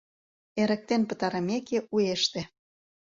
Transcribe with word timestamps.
Эрыктен 0.61 1.01
пытарымеке, 1.09 1.77
уэште: 1.95 2.41